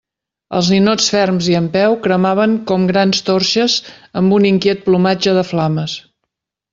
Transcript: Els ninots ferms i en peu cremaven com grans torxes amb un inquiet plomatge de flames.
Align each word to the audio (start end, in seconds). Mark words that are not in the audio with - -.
Els 0.59 0.69
ninots 0.73 1.09
ferms 1.15 1.49
i 1.51 1.57
en 1.59 1.67
peu 1.75 1.97
cremaven 2.07 2.55
com 2.71 2.87
grans 2.91 3.21
torxes 3.27 3.75
amb 4.23 4.37
un 4.39 4.49
inquiet 4.55 4.81
plomatge 4.89 5.37
de 5.41 5.45
flames. 5.51 5.95